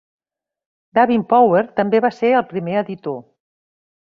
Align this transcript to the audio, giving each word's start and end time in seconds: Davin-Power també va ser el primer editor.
Davin-Power 0.99 1.61
també 1.81 2.01
va 2.07 2.13
ser 2.21 2.33
el 2.39 2.47
primer 2.55 2.81
editor. 2.85 3.23